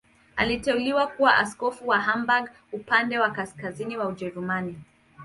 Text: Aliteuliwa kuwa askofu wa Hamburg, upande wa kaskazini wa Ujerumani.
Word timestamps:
Aliteuliwa 0.37 1.07
kuwa 1.07 1.37
askofu 1.37 1.87
wa 1.87 1.99
Hamburg, 2.01 2.49
upande 2.71 3.19
wa 3.19 3.31
kaskazini 3.31 3.97
wa 3.97 4.07
Ujerumani. 4.07 4.75